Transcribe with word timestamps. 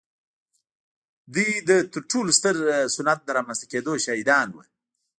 دوی 1.33 1.49
د 1.67 1.69
تر 1.93 2.01
ټولو 2.11 2.29
ستر 2.39 2.55
صنعت 2.95 3.19
د 3.25 3.29
رامنځته 3.37 3.65
کېدو 3.71 3.91
شاهدان 4.05 4.47
وو. 4.51 4.63